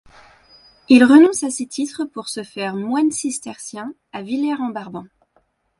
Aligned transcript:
Il 0.89 1.03
renonce 1.03 1.43
à 1.43 1.51
ses 1.51 1.67
titres 1.67 2.05
pour 2.05 2.27
se 2.27 2.41
faire 2.41 2.73
moine 2.75 3.11
cistercien 3.11 3.93
à 4.13 4.23
Villers-en-Brabant. 4.23 5.05